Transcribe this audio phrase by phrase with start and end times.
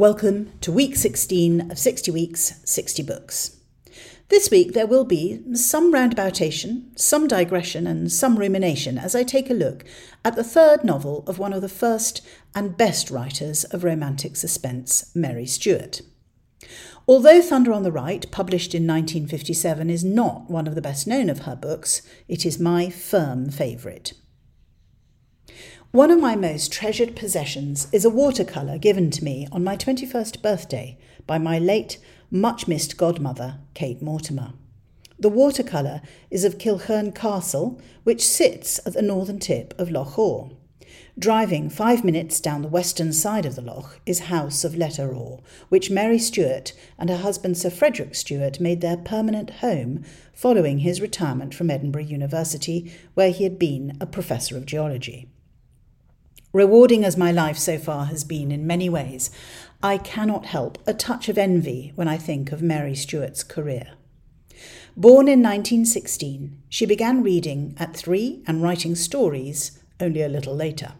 [0.00, 3.58] Welcome to week 16 of 60 Weeks, 60 Books.
[4.30, 9.50] This week there will be some roundaboutation, some digression, and some rumination as I take
[9.50, 9.84] a look
[10.24, 15.14] at the third novel of one of the first and best writers of romantic suspense,
[15.14, 16.00] Mary Stewart.
[17.06, 21.28] Although Thunder on the Right, published in 1957, is not one of the best known
[21.28, 24.14] of her books, it is my firm favourite.
[25.92, 30.40] One of my most treasured possessions is a watercolour given to me on my 21st
[30.40, 31.98] birthday by my late,
[32.30, 34.52] much missed godmother, Kate Mortimer.
[35.18, 36.00] The watercolour
[36.30, 40.50] is of Kilchurn Castle, which sits at the northern tip of Loch Awe.
[41.18, 45.90] Driving five minutes down the western side of the loch is House of Letterawe, which
[45.90, 51.52] Mary Stewart and her husband Sir Frederick Stewart made their permanent home following his retirement
[51.52, 55.28] from Edinburgh University, where he had been a professor of geology.
[56.52, 59.30] Rewarding as my life so far has been in many ways,
[59.84, 63.92] I cannot help a touch of envy when I think of Mary Stewart's career.
[64.96, 70.94] Born in 1916, she began reading at three and writing stories only a little later.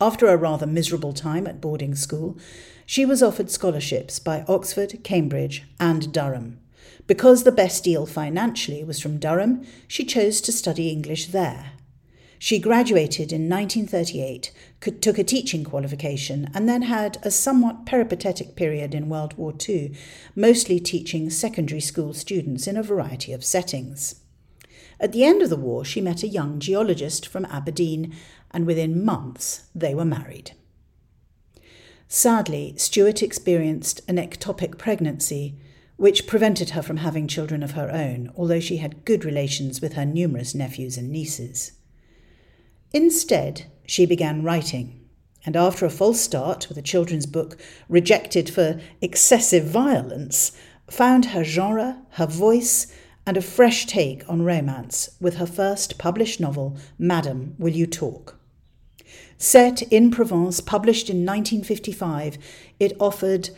[0.00, 2.38] After a rather miserable time at boarding school,
[2.86, 6.58] she was offered scholarships by Oxford, Cambridge, and Durham.
[7.06, 11.72] Because the best deal financially was from Durham, she chose to study English there.
[12.38, 14.52] She graduated in 1938,
[15.00, 19.94] took a teaching qualification, and then had a somewhat peripatetic period in World War II,
[20.34, 24.16] mostly teaching secondary school students in a variety of settings.
[25.00, 28.14] At the end of the war, she met a young geologist from Aberdeen,
[28.50, 30.52] and within months they were married.
[32.08, 35.56] Sadly, Stewart experienced an ectopic pregnancy,
[35.96, 39.94] which prevented her from having children of her own, although she had good relations with
[39.94, 41.72] her numerous nephews and nieces.
[42.96, 44.98] Instead, she began writing,
[45.44, 47.58] and after a false start with a children's book
[47.90, 50.52] rejected for excessive violence,
[50.90, 52.86] found her genre, her voice,
[53.26, 58.40] and a fresh take on romance with her first published novel, Madam, Will You Talk?
[59.36, 62.38] Set in Provence, published in 1955,
[62.80, 63.50] it offered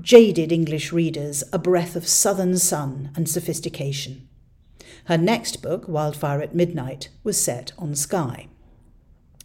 [0.00, 4.28] jaded English readers a breath of southern sun and sophistication.
[5.06, 8.46] Her next book, Wildfire at Midnight, was set on Skye.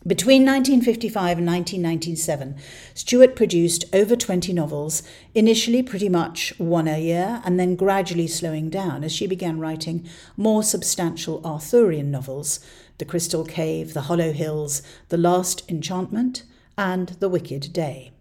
[0.05, 2.55] Between 1955 and 1997,
[2.93, 5.01] Stewart produced over 20 novels,
[5.33, 10.05] initially pretty much one a year, and then gradually slowing down as she began writing
[10.35, 12.59] more substantial Arthurian novels
[12.97, 16.43] The Crystal Cave, The Hollow Hills, The Last Enchantment,
[16.77, 18.11] and The Wicked Day.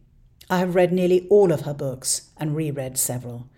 [0.48, 3.48] I have read nearly all of her books and reread several.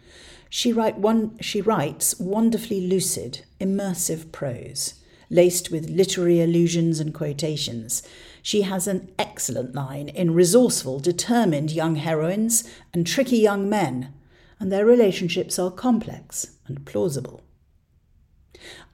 [0.49, 4.95] She, write one, she writes wonderfully lucid, immersive prose
[5.31, 8.03] laced with literary allusions and quotations.
[8.43, 14.13] She has an excellent line in resourceful, determined young heroines and tricky young men,
[14.61, 17.43] and their relationships are complex and plausible.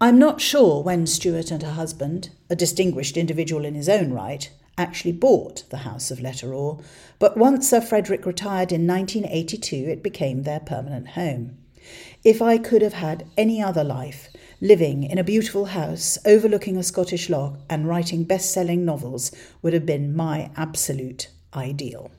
[0.00, 4.50] I'm not sure when Stewart and her husband, a distinguished individual in his own right,
[4.78, 6.82] actually bought the House of Letterawe,
[7.18, 11.58] but once Sir Frederick retired in 1982, it became their permanent home.
[12.24, 14.29] If I could have had any other life,
[14.60, 19.32] living in a beautiful house overlooking a Scottish loch and writing best selling novels
[19.62, 22.10] would have been my absolute ideal.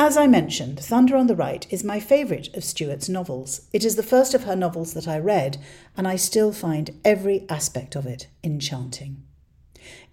[0.00, 3.62] As I mentioned, Thunder on the Right is my favourite of Stewart's novels.
[3.72, 5.58] It is the first of her novels that I read,
[5.96, 9.24] and I still find every aspect of it enchanting.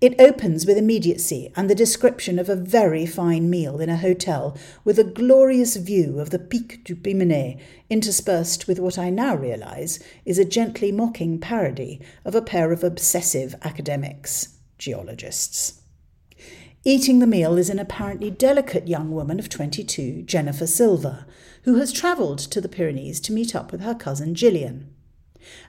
[0.01, 4.57] It opens with immediacy and the description of a very fine meal in a hotel
[4.83, 7.59] with a glorious view of the Pic du Piméné,
[7.89, 12.83] interspersed with what I now realise is a gently mocking parody of a pair of
[12.83, 15.81] obsessive academics, geologists.
[16.83, 21.25] Eating the meal is an apparently delicate young woman of 22, Jennifer Silver,
[21.63, 24.93] who has travelled to the Pyrenees to meet up with her cousin Gillian.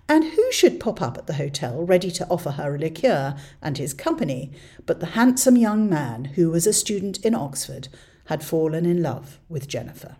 [0.09, 3.77] And who should pop up at the hotel ready to offer her a liqueur and
[3.77, 4.53] his company
[4.85, 7.89] but the handsome young man who was a student in Oxford
[8.27, 10.17] had fallen in love with Jennifer?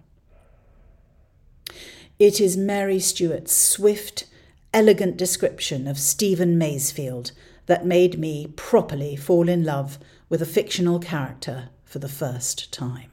[2.19, 4.27] It is Mary Stewart's swift,
[4.73, 7.33] elegant description of Stephen Masefield
[7.67, 9.99] that made me properly fall in love
[10.29, 13.11] with a fictional character for the first time.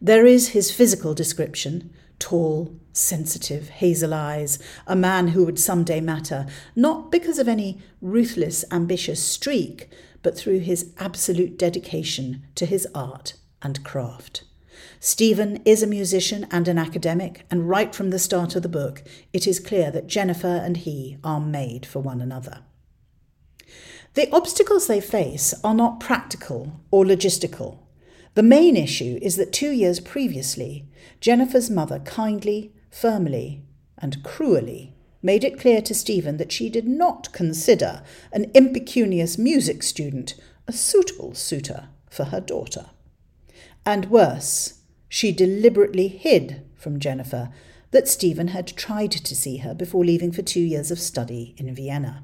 [0.00, 6.46] There is his physical description, tall, sensitive, hazel eyes, a man who would someday matter,
[6.74, 9.88] not because of any ruthless, ambitious streak,
[10.22, 14.44] but through his absolute dedication to his art and craft.
[14.98, 19.02] Stephen is a musician and an academic, and right from the start of the book,
[19.32, 22.60] it is clear that Jennifer and he are made for one another.
[24.14, 27.85] The obstacles they face are not practical or logistical,
[28.36, 30.84] The main issue is that two years previously,
[31.22, 33.62] Jennifer's mother kindly, firmly,
[33.96, 34.92] and cruelly
[35.22, 38.02] made it clear to Stephen that she did not consider
[38.32, 40.34] an impecunious music student
[40.68, 42.90] a suitable suitor for her daughter.
[43.86, 47.48] And worse, she deliberately hid from Jennifer
[47.90, 51.74] that Stephen had tried to see her before leaving for two years of study in
[51.74, 52.22] Vienna.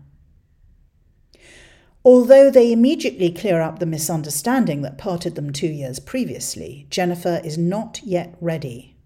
[2.04, 7.56] Although they immediately clear up the misunderstanding that parted them two years previously, Jennifer is
[7.56, 8.96] not yet ready.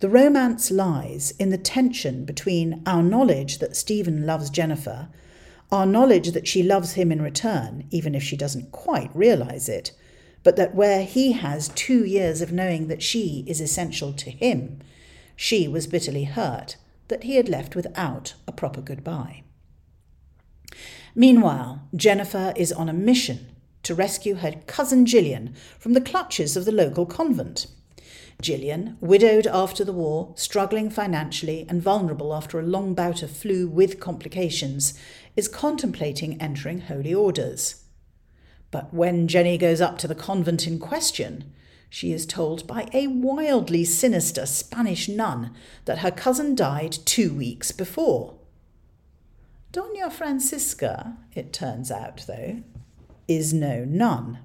[0.00, 5.08] The romance lies in the tension between our knowledge that Stephen loves Jennifer,
[5.70, 9.92] our knowledge that she loves him in return, even if she doesn't quite realize it,
[10.42, 14.80] but that where he has two years of knowing that she is essential to him,
[15.36, 16.76] she was bitterly hurt
[17.08, 19.42] that he had left without a proper goodbye.
[21.20, 26.64] Meanwhile, Jennifer is on a mission to rescue her cousin Gillian from the clutches of
[26.64, 27.66] the local convent.
[28.40, 33.68] Gillian, widowed after the war, struggling financially, and vulnerable after a long bout of flu
[33.68, 34.98] with complications,
[35.36, 37.84] is contemplating entering holy orders.
[38.70, 41.52] But when Jenny goes up to the convent in question,
[41.90, 45.52] she is told by a wildly sinister Spanish nun
[45.84, 48.39] that her cousin died two weeks before.
[49.72, 52.62] Dona Francisca, it turns out, though,
[53.28, 54.40] is no nun.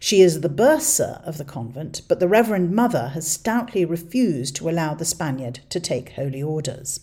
[0.00, 4.68] She is the bursar of the convent, but the Reverend Mother has stoutly refused to
[4.68, 6.98] allow the Spaniard to take holy orders.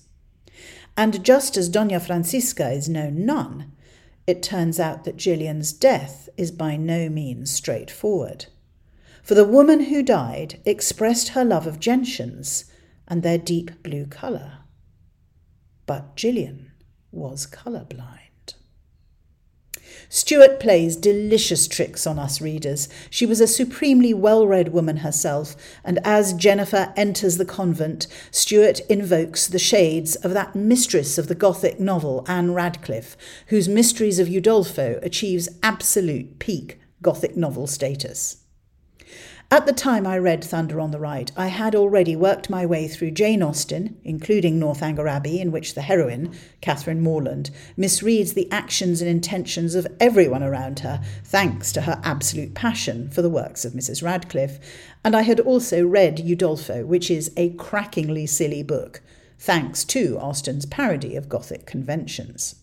[0.97, 3.71] And just as Dona Francisca is no nun,
[4.25, 8.47] it turns out that Gillian's death is by no means straightforward.
[9.23, 12.65] For the woman who died expressed her love of gentians
[13.07, 14.59] and their deep blue colour.
[15.85, 16.66] But Gillian
[17.17, 18.27] was colourblind.
[20.09, 22.87] Stewart plays delicious tricks on us readers.
[23.09, 28.79] She was a supremely well read woman herself, and as Jennifer enters the convent, Stewart
[28.89, 33.17] invokes the shades of that mistress of the Gothic novel, Ann Radcliffe,
[33.47, 38.37] whose Mysteries of Udolpho achieves absolute peak Gothic novel status.
[39.49, 42.85] At the time I read Thunder on the Right, I had already worked my way
[42.85, 48.99] through Jane Austen, including Northanger Abbey, in which the heroine, Catherine Morland, misreads the actions
[48.99, 53.71] and intentions of everyone around her, thanks to her absolute passion for the works of
[53.71, 54.03] Mrs.
[54.03, 54.59] Radcliffe.
[55.05, 59.01] And I had also read Udolpho, which is a crackingly silly book,
[59.39, 62.55] thanks to Austen's parody of Gothic conventions.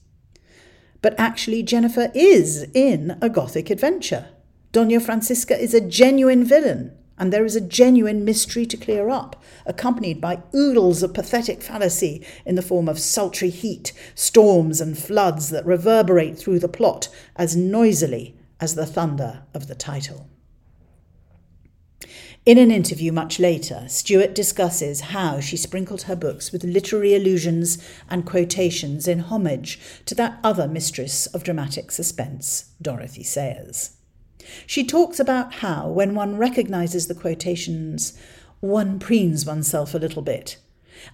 [1.00, 4.28] But actually, Jennifer is in a Gothic adventure.
[4.74, 9.40] Dona Francisca is a genuine villain, and there is a genuine mystery to clear up,
[9.66, 15.50] accompanied by oodles of pathetic fallacy in the form of sultry heat, storms, and floods
[15.50, 20.26] that reverberate through the plot as noisily as the thunder of the title.
[22.44, 27.78] In an interview much later, Stewart discusses how she sprinkled her books with literary allusions
[28.10, 33.93] and quotations in homage to that other mistress of dramatic suspense, Dorothy Sayers.
[34.66, 38.18] She talks about how, when one recognizes the quotations,
[38.60, 40.56] one preens oneself a little bit.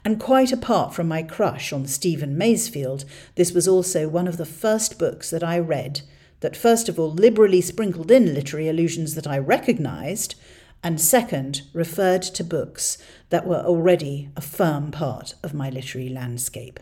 [0.05, 4.47] And quite apart from my crush on Stephen Masefield, this was also one of the
[4.47, 6.03] first books that I read
[6.41, 10.35] that, first of all, liberally sprinkled in literary allusions that I recognized,
[10.83, 16.81] and second, referred to books that were already a firm part of my literary landscape.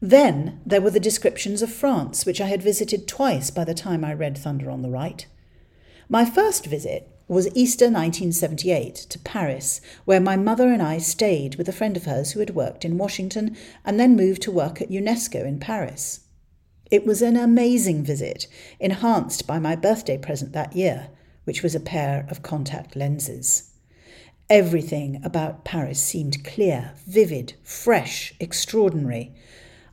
[0.00, 4.04] Then there were the descriptions of France, which I had visited twice by the time
[4.04, 5.26] I read Thunder on the Right.
[6.08, 11.68] My first visit was Easter 1978 to Paris, where my mother and I stayed with
[11.68, 14.88] a friend of hers who had worked in Washington and then moved to work at
[14.88, 16.20] UNESCO in Paris.
[16.90, 18.46] It was an amazing visit,
[18.80, 21.10] enhanced by my birthday present that year,
[21.44, 23.72] which was a pair of contact lenses.
[24.48, 29.34] Everything about Paris seemed clear, vivid, fresh, extraordinary.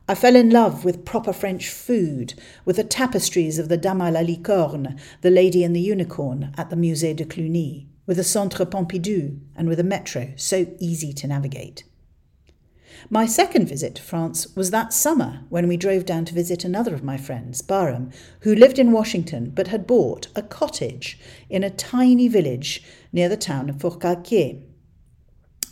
[0.08, 2.34] I fell in love with proper French food,
[2.64, 6.70] with the tapestries of the Dame à la Licorne, the Lady and the Unicorn at
[6.70, 11.26] the Musée de Cluny, with the Centre Pompidou, and with a metro, so easy to
[11.26, 11.82] navigate.
[13.10, 16.94] My second visit to France was that summer when we drove down to visit another
[16.94, 21.18] of my friends, Barham, who lived in Washington but had bought a cottage
[21.50, 22.80] in a tiny village
[23.12, 24.60] near the town of Forcalquier.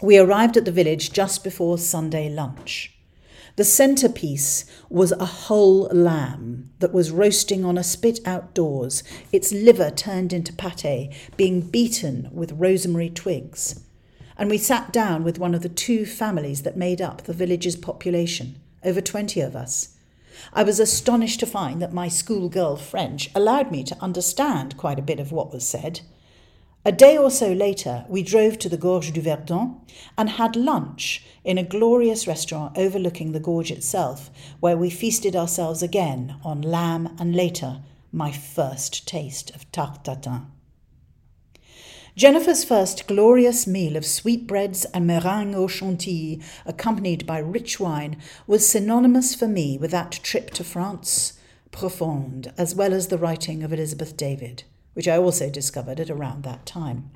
[0.03, 2.94] We arrived at the village just before Sunday lunch.
[3.57, 9.93] The centrepiece was a whole lamb that was roasting on a spit outdoors, its liver
[9.93, 13.81] turned into pate, being beaten with rosemary twigs.
[14.37, 17.77] And we sat down with one of the two families that made up the village's
[17.77, 19.97] population, over 20 of us.
[20.53, 25.03] I was astonished to find that my schoolgirl French allowed me to understand quite a
[25.03, 26.01] bit of what was said.
[26.87, 29.81] A day or so later, we drove to the Gorge du Verdon
[30.19, 35.83] and had lunch in a glorious restaurant overlooking the gorge itself, where we feasted ourselves
[35.83, 37.81] again on lamb and later
[38.13, 40.43] my first taste of tarte tatin.
[42.17, 48.69] Jennifer's first glorious meal of sweetbreads and meringue au chantilly, accompanied by rich wine, was
[48.69, 51.33] synonymous for me with that trip to France
[51.73, 56.43] profonde, as well as the writing of Elizabeth David, which I also discovered at around
[56.43, 57.11] that time.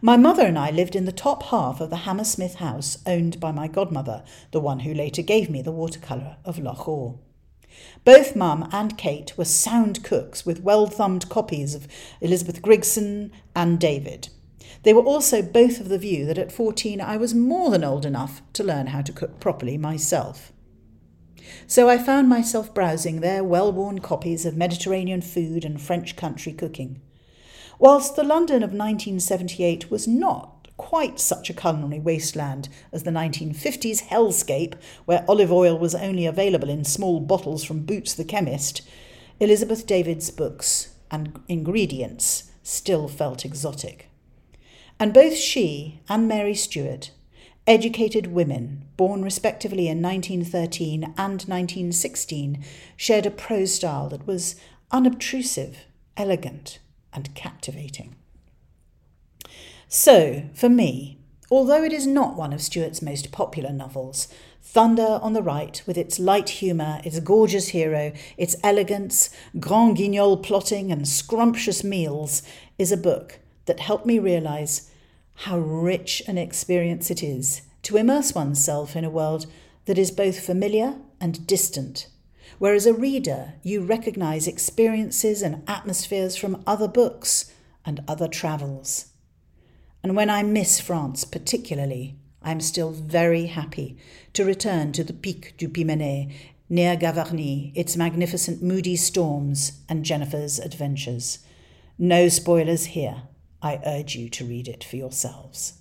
[0.00, 3.50] My mother and I lived in the top half of the Hammersmith house owned by
[3.50, 7.14] my godmother, the one who later gave me the watercolour of Loch Awe.
[8.04, 11.88] Both Mum and Kate were sound cooks with well thumbed copies of
[12.20, 14.28] Elizabeth Grigson and David.
[14.84, 18.04] They were also both of the view that at 14 I was more than old
[18.04, 20.52] enough to learn how to cook properly myself.
[21.66, 26.52] So I found myself browsing their well worn copies of Mediterranean food and French country
[26.52, 27.00] cooking.
[27.78, 34.04] Whilst the London of 1978 was not quite such a culinary wasteland as the 1950s
[34.08, 34.74] hellscape,
[35.04, 38.82] where olive oil was only available in small bottles from Boots the chemist,
[39.40, 44.08] Elizabeth David's books and ingredients still felt exotic.
[44.98, 47.10] And both she and Mary Stewart,
[47.66, 52.64] educated women born respectively in 1913 and 1916,
[52.96, 54.56] shared a prose style that was
[54.90, 55.78] unobtrusive,
[56.16, 56.78] elegant,
[57.12, 58.14] and captivating.
[59.88, 61.18] So, for me,
[61.50, 64.28] although it is not one of Stewart's most popular novels,
[64.62, 69.30] Thunder on the Right, with its light humour, its gorgeous hero, its elegance,
[69.60, 72.42] grand guignol plotting, and scrumptious meals,
[72.78, 74.90] is a book that helped me realise
[75.34, 79.46] how rich an experience it is to immerse oneself in a world
[79.84, 82.08] that is both familiar and distant.
[82.58, 87.52] Whereas a reader, you recognise experiences and atmospheres from other books
[87.84, 89.06] and other travels.
[90.02, 93.96] And when I miss France particularly, I am still very happy
[94.34, 96.32] to return to the Pic du Piméné
[96.68, 101.38] near Gavarnie, its magnificent moody storms and Jennifer's adventures.
[101.98, 103.22] No spoilers here.
[103.64, 105.78] I urge you to read it for yourselves.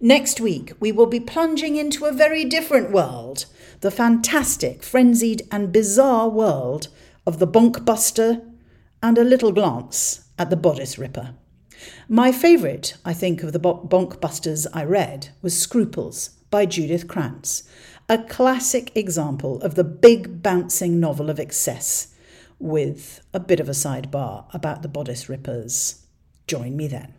[0.00, 3.46] Next week, we will be plunging into a very different world
[3.80, 6.88] the fantastic, frenzied, and bizarre world
[7.26, 8.44] of the Bonkbuster
[9.02, 11.34] and a little glance at the bodice ripper.
[12.08, 17.64] My favourite, I think, of the bonkbusters I read was Scruples by Judith Krantz,
[18.08, 22.14] a classic example of the big bouncing novel of excess,
[22.58, 26.03] with a bit of a sidebar about the bodice rippers.
[26.46, 27.14] Join me then.